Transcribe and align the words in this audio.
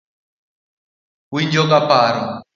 Winjo 1.33 1.63
ga 1.69 1.79
paro. 1.89 2.23